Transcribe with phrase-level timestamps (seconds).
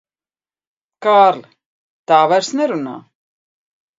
[1.07, 1.51] Kārli,
[2.11, 2.97] tā vairs nerunā.